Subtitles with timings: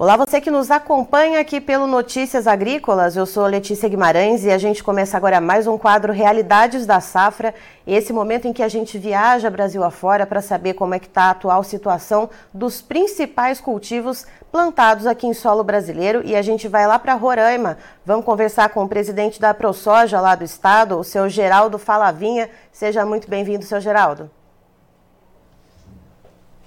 [0.00, 3.16] Olá, você que nos acompanha aqui pelo Notícias Agrícolas.
[3.16, 7.52] Eu sou Letícia Guimarães e a gente começa agora mais um quadro Realidades da Safra.
[7.84, 11.22] Esse momento em que a gente viaja Brasil afora para saber como é que está
[11.24, 16.22] a atual situação dos principais cultivos plantados aqui em solo brasileiro.
[16.24, 17.76] E a gente vai lá para Roraima.
[18.06, 22.48] Vamos conversar com o presidente da ProSoja lá do estado, o seu Geraldo Falavinha.
[22.70, 24.30] Seja muito bem-vindo, seu Geraldo.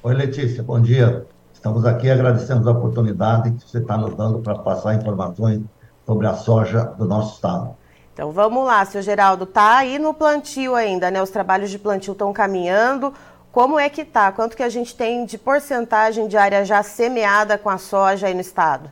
[0.04, 0.62] Oi, Letícia.
[0.62, 1.26] Bom dia.
[1.61, 5.61] Estamos aqui e agradecemos a oportunidade que você está nos dando para passar informações
[6.07, 7.75] sobre a soja do nosso estado.
[8.11, 11.21] Então vamos lá, seu Geraldo, tá aí no plantio ainda, né?
[11.21, 13.13] Os trabalhos de plantio estão caminhando.
[13.51, 14.31] Como é que tá?
[14.31, 18.34] Quanto que a gente tem de porcentagem de área já semeada com a soja aí
[18.34, 18.89] no estado?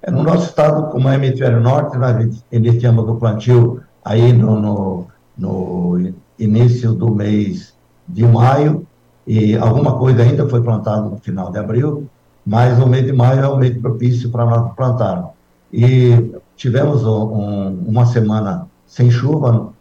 [0.00, 5.06] É, no nosso estado, como é hemisfério norte, nós iniciamos o plantio aí no, no,
[5.36, 7.76] no início do mês
[8.08, 8.86] de maio
[9.26, 12.08] e alguma coisa ainda foi plantada no final de abril,
[12.44, 15.30] mas o mês de maio é o mês propício para nós plantarmos.
[15.72, 19.72] E tivemos um, uma semana sem chuva,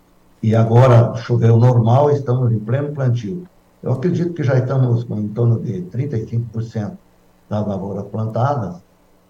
[0.42, 3.48] e agora choveu normal, estamos em pleno plantio.
[3.84, 6.98] Eu acredito que já estamos com em torno de 35%
[7.50, 8.76] das lavouras plantadas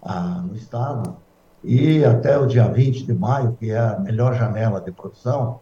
[0.02, 1.16] ah, no estado,
[1.64, 5.60] e até o dia 20 de maio, que é a melhor janela de produção,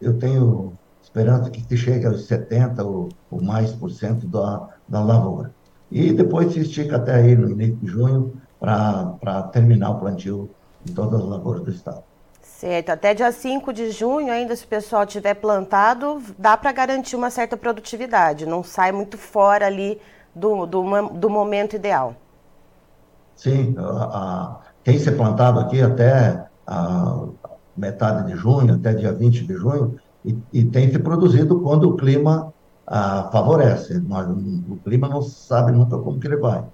[0.00, 0.72] eu tenho
[1.04, 5.54] esperança que se chegue aos 70% ou, ou mais por cento da, da lavoura.
[5.90, 10.50] E depois se estica até aí no início de junho para terminar o plantio
[10.88, 12.02] em todas as lavouras do estado.
[12.40, 17.16] Certo, até dia 5 de junho, ainda se o pessoal tiver plantado, dá para garantir
[17.16, 20.00] uma certa produtividade, não sai muito fora ali
[20.34, 22.14] do, do, do momento ideal.
[23.36, 27.26] Sim, a, a, tem ser plantado aqui até a
[27.76, 31.96] metade de junho, até dia 20 de junho, e, e tem se produzido quando o
[31.96, 32.52] clima
[32.86, 33.98] ah, favorece.
[34.00, 36.64] Nós, o clima não sabe nunca como que ele vai.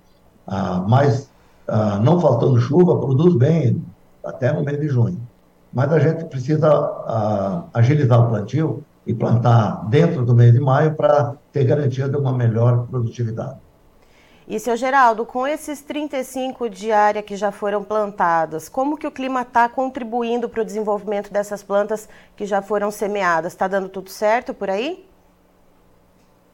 [0.47, 1.31] Ah, mas,
[1.67, 3.85] ah, não faltando chuva, produz bem
[4.25, 5.21] até no mês de junho.
[5.73, 10.95] Mas a gente precisa ah, agilizar o plantio e plantar dentro do mês de maio
[10.95, 13.59] para ter garantia de uma melhor produtividade.
[14.51, 19.11] E, seu Geraldo, com esses 35 de área que já foram plantadas, como que o
[19.13, 23.53] clima está contribuindo para o desenvolvimento dessas plantas que já foram semeadas?
[23.53, 25.09] Está dando tudo certo por aí?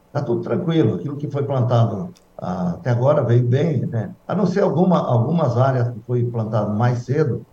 [0.05, 0.93] Está tudo tranquilo.
[0.93, 4.13] Aquilo que foi plantado ah, até agora veio bem, né?
[4.27, 7.43] A não ser alguma, algumas áreas que foi plantado mais cedo,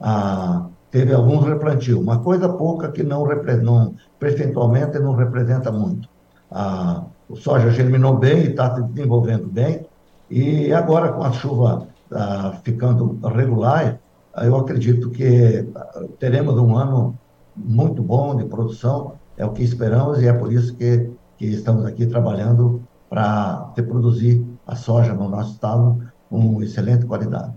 [0.00, 2.00] ah, teve alguns replantios.
[2.00, 3.24] Uma coisa pouca que não,
[3.62, 6.08] não percentualmente não representa muito.
[6.50, 9.86] Ah, o soja germinou bem e está se desenvolvendo bem,
[10.32, 13.98] e agora, com a chuva ah, ficando regular,
[14.38, 17.18] eu acredito que ah, teremos um ano
[17.54, 21.84] muito bom de produção, é o que esperamos e é por isso que, que estamos
[21.84, 27.52] aqui trabalhando para produzir a soja no nosso estado com excelente qualidade.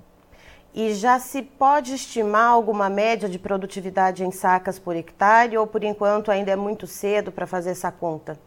[0.74, 5.82] E já se pode estimar alguma média de produtividade em sacas por hectare ou por
[5.86, 8.38] enquanto ainda é muito cedo para fazer essa conta?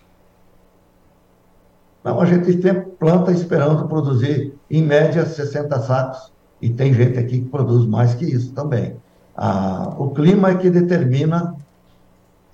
[2.04, 2.56] Não, a gente
[2.98, 8.25] planta esperando produzir, em média, 60 sacos, e tem gente aqui que produz mais que
[8.25, 8.97] isso também.
[9.36, 11.54] Ah, o clima é que determina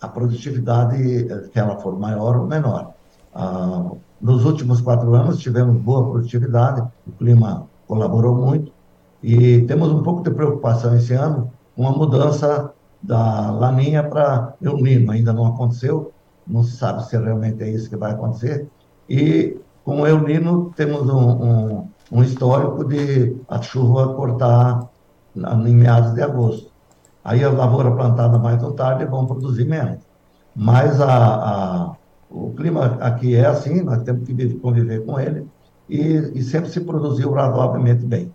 [0.01, 0.97] a produtividade,
[1.53, 2.93] se ela for maior ou menor.
[3.35, 3.91] Ah,
[4.21, 8.73] nos últimos quatro anos tivemos boa produtividade, o clima colaborou muito,
[9.23, 12.73] e temos um pouco de preocupação esse ano com a mudança
[13.03, 15.13] da laninha para El Nino.
[15.13, 16.13] Ainda não aconteceu,
[16.47, 18.69] não se sabe se realmente é isso que vai acontecer,
[19.09, 24.89] e com o El Nino temos um, um, um histórico de a chuva cortar
[25.37, 26.71] em meados de agosto.
[27.25, 29.99] Aí a lavoura plantada mais ou tarde vão produzir menos.
[30.55, 31.97] Mas a, a,
[32.31, 35.47] o clima aqui é assim, nós temos que conviver com ele
[35.89, 38.33] e, e sempre se produziu razoavelmente bem.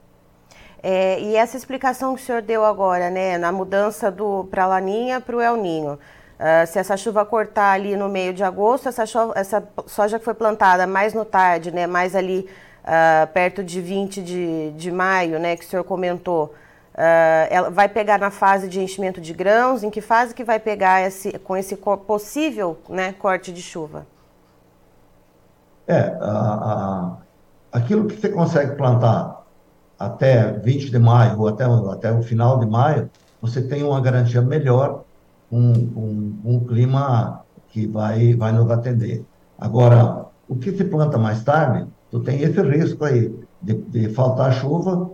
[0.82, 4.14] É, e essa explicação que o senhor deu agora, né, na mudança
[4.50, 6.00] para a Laninha para o El Ninho,
[6.40, 9.04] Uh, se essa chuva cortar ali no meio de agosto, essa,
[9.36, 12.48] essa soja que foi plantada mais no tarde, né, mais ali
[12.86, 17.90] uh, perto de 20 de, de maio, né, que o senhor comentou, uh, ela vai
[17.90, 19.84] pegar na fase de enchimento de grãos?
[19.84, 24.08] Em que fase que vai pegar esse, com esse possível né, corte de chuva?
[25.86, 27.18] É, a,
[27.74, 29.44] a, aquilo que você consegue plantar
[30.00, 33.10] até 20 de maio ou até, até o final de maio,
[33.42, 35.04] você tem uma garantia melhor
[35.52, 39.26] um, um, um clima que vai, vai nos atender.
[39.58, 44.54] Agora, o que se planta mais tarde, tu tem esse risco aí de, de faltar
[44.54, 45.12] chuva,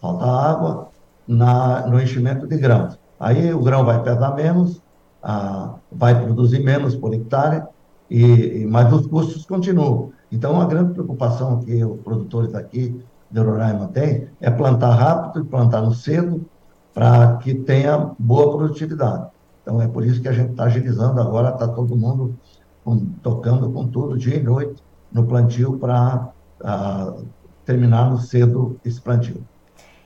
[0.00, 0.88] faltar água
[1.26, 2.98] na, no enchimento de grãos.
[3.18, 4.80] Aí o grão vai pesar menos,
[5.22, 7.64] ah, vai produzir menos por hectare,
[8.10, 10.12] e, mas os custos continuam.
[10.30, 12.98] Então, a grande preocupação que os produtores aqui
[13.30, 16.46] de Roraima tem é plantar rápido e plantar no cedo
[16.94, 19.26] para que tenha boa produtividade.
[19.68, 22.34] Então, é por isso que a gente está agilizando agora, está todo mundo
[22.82, 24.82] com, tocando com tudo, dia e noite,
[25.12, 26.30] no plantio para
[26.62, 27.22] uh,
[27.66, 29.46] terminar no cedo esse plantio.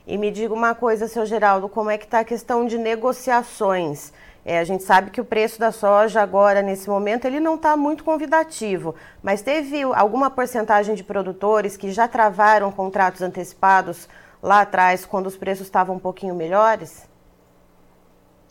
[0.05, 4.11] E me diga uma coisa, seu Geraldo, como é que está a questão de negociações?
[4.43, 7.77] É, a gente sabe que o preço da soja agora, nesse momento, ele não está
[7.77, 14.09] muito convidativo, mas teve alguma porcentagem de produtores que já travaram contratos antecipados
[14.41, 17.12] lá atrás, quando os preços estavam um pouquinho melhores?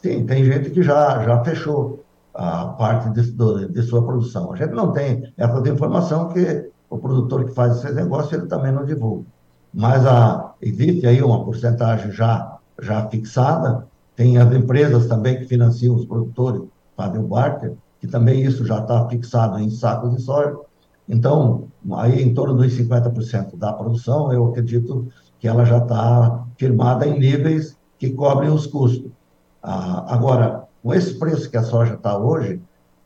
[0.03, 2.05] Sim, tem gente que já, já fechou
[2.35, 3.23] a parte de,
[3.69, 4.53] de sua produção.
[4.53, 8.73] A gente não tem essa informação que o produtor que faz esse negócio, ele também
[8.73, 9.25] não divulga.
[9.73, 15.95] Mas a, existe aí uma porcentagem já, já fixada, tem as empresas também que financiam
[15.95, 16.63] os produtores,
[16.97, 20.59] fazem o barter, que também isso já está fixado em sacos de soja.
[21.09, 25.07] Então, aí em torno dos 50% da produção, eu acredito
[25.39, 29.11] que ela já está firmada em níveis que cobrem os custos.
[29.63, 32.61] Ah, agora, com esse preço que a soja está hoje,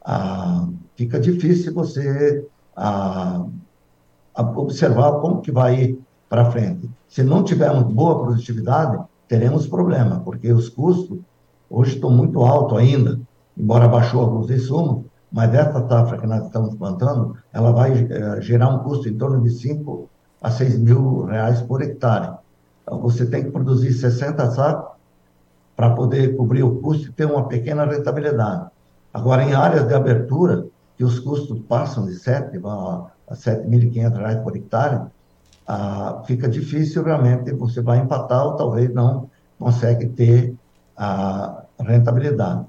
[0.05, 0.67] ah,
[0.97, 3.45] fica difícil você ah,
[4.35, 6.89] observar como que vai ir para frente.
[7.09, 8.99] Se não tivermos boa produtividade,
[9.29, 11.19] teremos problema, porque os custos
[11.69, 13.21] hoje estão muito altos ainda,
[13.57, 18.71] embora baixou alguns insumos, mas essa safra que nós estamos plantando, ela vai é, gerar
[18.71, 20.09] um custo em torno de 5
[20.41, 22.37] a 6 mil reais por hectare.
[22.83, 24.96] Então, você tem que produzir 60 sacos
[25.77, 28.71] para poder cobrir o custo e ter uma pequena rentabilidade.
[29.13, 34.39] Agora, em áreas de abertura, que os custos passam de 7 a, a 7.500 reais
[34.41, 35.03] por hectare,
[35.69, 39.29] ah, fica difícil realmente, você vai empatar ou talvez não
[39.59, 40.55] consegue ter
[40.97, 42.65] a rentabilidade.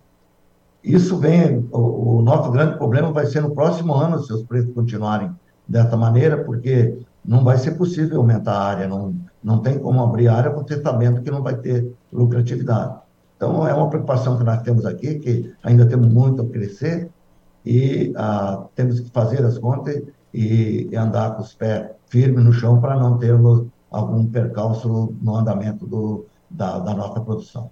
[0.84, 4.74] Isso vem, o, o, nosso grande problema vai ser no próximo ano, se os preços
[4.74, 5.32] continuarem
[5.68, 10.28] dessa maneira, porque não vai ser possível aumentar a área, não, não tem como abrir
[10.28, 13.00] a área você sabendo que não vai ter lucratividade.
[13.36, 17.10] Então, é uma preocupação que nós temos aqui, que ainda temos muito a crescer
[17.66, 20.02] e ah, temos que fazer as contas
[20.34, 25.36] e, e andar com os pés firme no chão para não termos algum percalço no
[25.36, 27.70] andamento do, da, da nossa produção.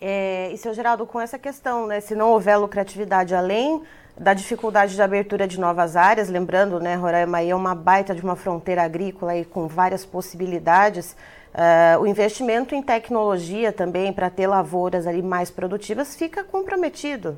[0.00, 3.82] É, e, seu Geraldo, com essa questão, né, se não houver lucratividade além
[4.16, 8.36] da dificuldade de abertura de novas áreas, lembrando, né, Roraima é uma baita de uma
[8.36, 11.16] fronteira agrícola e com várias possibilidades,
[11.54, 17.36] uh, o investimento em tecnologia também para ter lavouras ali mais produtivas fica comprometido.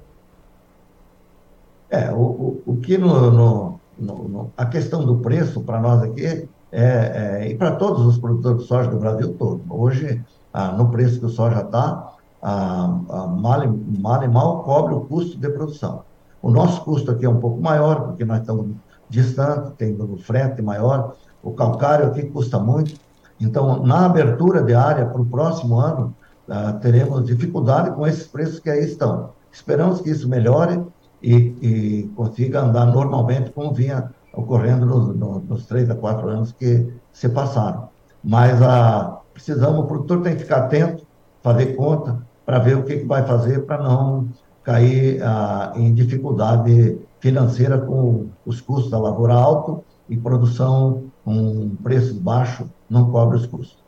[1.90, 6.24] É, o, o, que no, no, no, no, a questão do preço para nós aqui
[6.24, 9.60] é, é e para todos os produtores de soja do Brasil todo.
[9.68, 10.22] Hoje,
[10.52, 13.60] ah, no preço que o soja está, ah, ah, mal,
[13.98, 16.04] mal e mal cobre o custo de produção.
[16.42, 18.74] O nosso custo aqui é um pouco maior, porque nós estamos
[19.08, 22.94] distantes, tem o frete maior, o calcário aqui custa muito.
[23.38, 26.14] Então, na abertura de área para o próximo ano,
[26.48, 29.30] ah, teremos dificuldade com esses preços que aí estão.
[29.52, 30.82] Esperamos que isso melhore
[31.22, 36.52] e, e consiga andar normalmente como vinha ocorrendo nos, nos, nos, três a quatro anos
[36.52, 37.88] que se passaram.
[38.22, 41.04] Mas a, precisamos, o produtor tem que ficar atento,
[41.42, 42.20] fazer conta,
[42.50, 44.28] para ver o que, que vai fazer para não
[44.64, 52.18] cair a, em dificuldade financeira com os custos da lavoura alto e produção com preços
[52.18, 53.78] baixos não cobre os custos.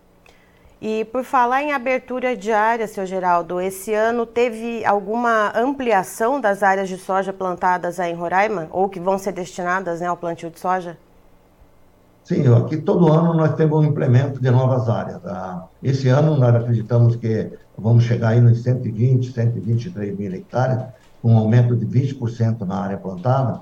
[0.80, 6.62] E por falar em abertura de área, seu Geraldo, esse ano teve alguma ampliação das
[6.62, 10.50] áreas de soja plantadas aí em Roraima, ou que vão ser destinadas né, ao plantio
[10.50, 10.96] de soja?
[12.24, 15.20] Sim, aqui todo ano nós temos um implemento de novas áreas.
[15.20, 15.66] Tá?
[15.82, 20.84] Esse ano nós acreditamos que vamos chegar aí nos 120, 123 mil hectares,
[21.20, 23.60] com um aumento de 20% na área plantada,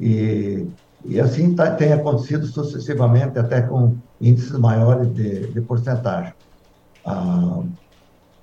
[0.00, 0.66] e,
[1.04, 6.32] e assim tá, tem acontecido sucessivamente, até com índices maiores de, de porcentagem.
[7.04, 7.62] Ah,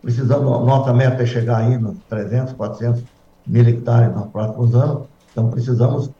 [0.02, 3.04] precisamos, nossa meta é chegar aí nos 300, 400
[3.48, 6.12] mil hectares nos próximos anos, então precisamos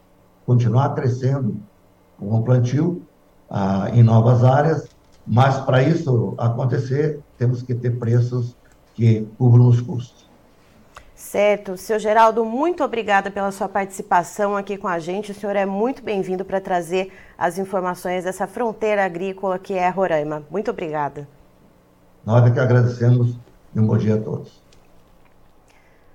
[0.44, 1.56] continuar crescendo
[2.18, 3.02] com o plantio
[3.50, 4.88] ah, em novas áreas,
[5.26, 8.56] mas para isso acontecer, temos que ter preços
[8.94, 10.26] que cubram os custos.
[11.14, 11.76] Certo.
[11.76, 15.32] Seu Geraldo, muito obrigada pela sua participação aqui com a gente.
[15.32, 20.44] O senhor é muito bem-vindo para trazer as informações dessa fronteira agrícola que é Roraima.
[20.50, 21.26] Muito obrigada.
[22.24, 23.34] Nós é que agradecemos
[23.74, 24.62] e um bom dia a todos.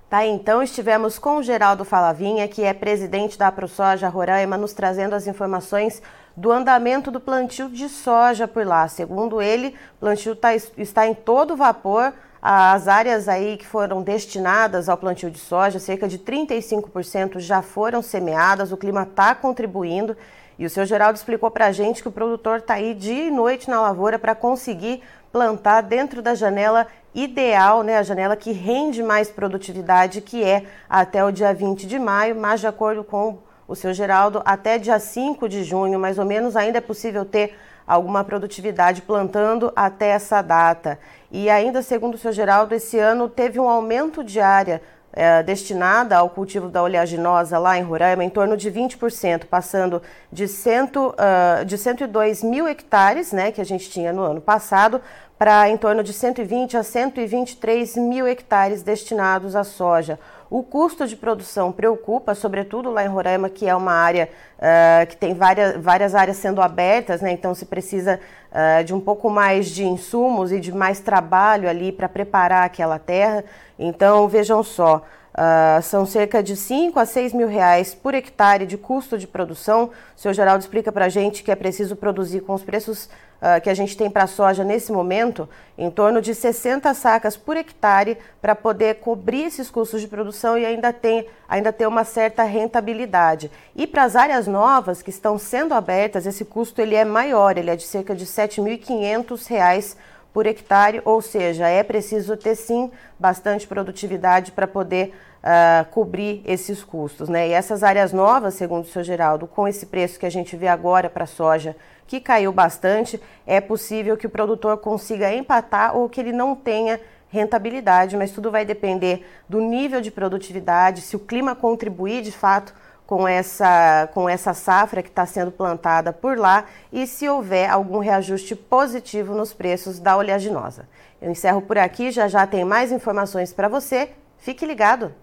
[0.08, 5.14] Tá, então estivemos com o Geraldo Falavinha, que é presidente da ProSoja Roraima, nos trazendo
[5.14, 6.02] as informações
[6.36, 8.88] do andamento do plantio de soja por lá.
[8.88, 14.88] Segundo ele, o plantio tá, está em todo vapor As áreas aí que foram destinadas
[14.88, 20.16] ao plantio de soja, cerca de 35% já foram semeadas, o clima está contribuindo.
[20.58, 23.30] E o seu Geraldo explicou para a gente que o produtor está aí dia e
[23.30, 29.02] noite na lavoura para conseguir plantar dentro da janela ideal, né, a janela que rende
[29.02, 33.38] mais produtividade, que é até o dia 20 de maio, mas de acordo com
[33.72, 37.56] o seu Geraldo, até dia 5 de junho, mais ou menos, ainda é possível ter
[37.86, 40.98] alguma produtividade plantando até essa data.
[41.30, 44.82] E ainda, segundo o seu Geraldo, esse ano teve um aumento de área
[45.14, 50.46] é, destinada ao cultivo da oleaginosa lá em Roraima em torno de 20%, passando de,
[50.46, 55.00] cento, uh, de 102 mil hectares, né, que a gente tinha no ano passado,
[55.38, 60.18] para em torno de 120 a 123 mil hectares destinados à soja.
[60.52, 64.28] O custo de produção preocupa, sobretudo lá em Roraima, que é uma área
[64.58, 67.32] uh, que tem várias, várias áreas sendo abertas, né?
[67.32, 71.90] então se precisa uh, de um pouco mais de insumos e de mais trabalho ali
[71.90, 73.42] para preparar aquela terra.
[73.78, 75.02] Então, vejam só,
[75.32, 79.90] uh, são cerca de 5 a 6 mil reais por hectare de custo de produção.
[80.16, 83.60] O senhor Geraldo explica para a gente que é preciso produzir com os preços uh,
[83.62, 87.56] que a gente tem para a soja nesse momento, em torno de 60 sacas por
[87.56, 92.42] hectare para poder cobrir esses custos de produção e ainda, tem, ainda ter uma certa
[92.42, 93.50] rentabilidade.
[93.74, 97.70] E para as áreas novas que estão sendo abertas, esse custo ele é maior, ele
[97.70, 99.96] é de cerca de R$ 7.500
[100.32, 106.82] por hectare, ou seja, é preciso ter sim bastante produtividade para poder uh, cobrir esses
[106.82, 107.28] custos.
[107.28, 107.48] Né?
[107.48, 110.68] E essas áreas novas, segundo o seu Geraldo, com esse preço que a gente vê
[110.68, 116.08] agora para a soja, que caiu bastante, é possível que o produtor consiga empatar ou
[116.08, 121.20] que ele não tenha rentabilidade, mas tudo vai depender do nível de produtividade, se o
[121.20, 122.74] clima contribuir de fato
[123.12, 127.98] com essa, com essa safra que está sendo plantada por lá e se houver algum
[127.98, 130.88] reajuste positivo nos preços da oleaginosa.
[131.20, 134.12] Eu encerro por aqui, já já tem mais informações para você.
[134.38, 135.14] Fique ligado!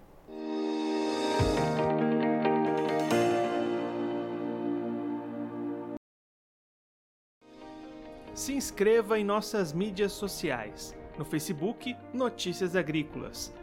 [8.32, 10.94] Se inscreva em nossas mídias sociais.
[11.18, 13.52] No Facebook, Notícias Agrícolas.